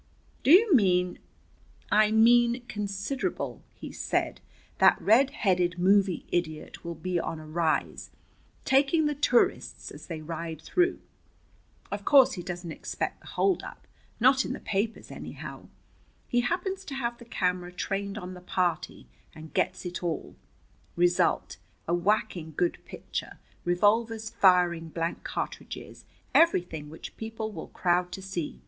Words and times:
"Do 0.41 0.49
you 0.49 0.73
mean" 0.73 1.19
"I 1.91 2.09
mean 2.09 2.65
considerable," 2.65 3.61
he 3.75 3.91
said. 3.91 4.41
"That 4.79 4.99
red 4.99 5.29
headed 5.29 5.77
movie 5.77 6.25
idiot 6.31 6.83
will 6.83 6.95
be 6.95 7.19
on 7.19 7.39
a 7.39 7.45
rise, 7.45 8.09
taking 8.65 9.05
the 9.05 9.13
tourists 9.13 9.91
as 9.91 10.07
they 10.07 10.19
ride 10.19 10.59
through. 10.59 11.01
Of 11.91 12.03
course 12.03 12.33
he 12.33 12.41
doesn't 12.41 12.71
expect 12.71 13.21
the 13.21 13.27
holdup 13.27 13.85
not 14.19 14.43
in 14.43 14.53
the 14.53 14.59
papers 14.59 15.11
anyhow. 15.11 15.67
He 16.27 16.41
happens 16.41 16.83
to 16.85 16.95
have 16.95 17.19
the 17.19 17.25
camera 17.25 17.71
trained 17.71 18.17
on 18.17 18.33
the 18.33 18.41
party, 18.41 19.05
and 19.35 19.53
gets 19.53 19.85
it 19.85 20.01
all. 20.01 20.35
Result 20.95 21.57
a 21.87 21.93
whacking 21.93 22.55
good 22.57 22.79
picture, 22.85 23.37
revolvers 23.63 24.31
firing 24.31 24.89
blank 24.89 25.23
cartridges, 25.23 26.05
everything 26.33 26.89
which 26.89 27.15
people 27.17 27.51
will 27.51 27.67
crowd 27.67 28.11
to 28.13 28.21
see. 28.23 28.59